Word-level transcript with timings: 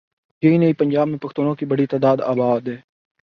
یہی 0.43 0.57
نہیں 0.57 0.73
پنجاب 0.73 1.07
میں 1.07 1.17
پختونوں 1.17 1.55
کی 1.55 1.65
بڑی 1.65 1.85
تعداد 1.85 2.17
آباد 2.21 2.67
ہے۔ 2.67 2.75